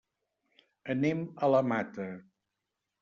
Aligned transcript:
Anem 0.95 1.21
a 1.49 1.53
la 1.53 1.59
Mata. 1.73 2.09